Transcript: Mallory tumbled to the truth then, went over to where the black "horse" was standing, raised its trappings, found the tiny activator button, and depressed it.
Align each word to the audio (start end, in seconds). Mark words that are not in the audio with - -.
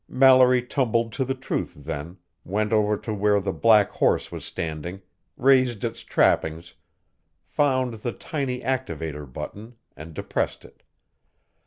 Mallory 0.09 0.63
tumbled 0.63 1.11
to 1.13 1.23
the 1.23 1.35
truth 1.35 1.75
then, 1.75 2.17
went 2.43 2.73
over 2.73 2.97
to 2.97 3.13
where 3.13 3.39
the 3.39 3.53
black 3.53 3.91
"horse" 3.91 4.31
was 4.31 4.43
standing, 4.43 5.03
raised 5.37 5.83
its 5.85 6.01
trappings, 6.03 6.73
found 7.45 7.93
the 7.93 8.11
tiny 8.11 8.61
activator 8.61 9.31
button, 9.31 9.75
and 9.95 10.15
depressed 10.15 10.65
it. 10.65 10.81